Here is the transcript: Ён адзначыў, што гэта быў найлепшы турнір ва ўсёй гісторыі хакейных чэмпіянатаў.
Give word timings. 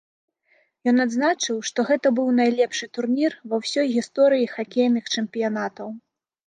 Ён 0.91 0.95
адзначыў, 1.05 1.59
што 1.71 1.85
гэта 1.91 2.07
быў 2.21 2.33
найлепшы 2.39 2.85
турнір 2.99 3.31
ва 3.53 3.63
ўсёй 3.63 3.87
гісторыі 4.01 4.53
хакейных 4.57 5.05
чэмпіянатаў. 5.17 5.87